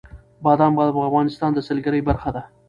بادام 0.45 0.73
د 0.77 0.99
افغانستان 1.07 1.49
د 1.53 1.59
سیلګرۍ 1.67 2.01
برخه 2.09 2.29
ده. 2.35 2.41